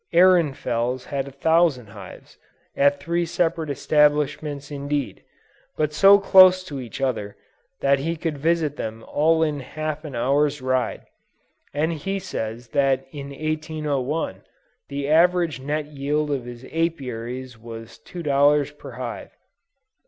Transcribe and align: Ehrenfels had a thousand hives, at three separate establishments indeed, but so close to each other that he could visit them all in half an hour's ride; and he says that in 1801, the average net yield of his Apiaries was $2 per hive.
Ehrenfels 0.11 1.05
had 1.05 1.27
a 1.27 1.31
thousand 1.31 1.85
hives, 1.89 2.39
at 2.75 2.99
three 2.99 3.23
separate 3.23 3.69
establishments 3.69 4.71
indeed, 4.71 5.21
but 5.77 5.93
so 5.93 6.17
close 6.17 6.63
to 6.63 6.79
each 6.81 6.99
other 6.99 7.37
that 7.81 7.99
he 7.99 8.15
could 8.15 8.39
visit 8.39 8.77
them 8.77 9.05
all 9.07 9.43
in 9.43 9.59
half 9.59 10.03
an 10.03 10.15
hour's 10.15 10.59
ride; 10.59 11.03
and 11.71 11.93
he 11.93 12.17
says 12.17 12.69
that 12.69 13.05
in 13.11 13.29
1801, 13.29 14.41
the 14.89 15.07
average 15.07 15.59
net 15.61 15.85
yield 15.85 16.31
of 16.31 16.45
his 16.45 16.63
Apiaries 16.71 17.59
was 17.59 17.99
$2 18.03 18.75
per 18.79 18.91
hive. 18.93 19.29